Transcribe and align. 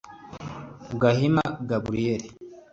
Gahima 1.01 1.43
Gabriel 1.69 2.21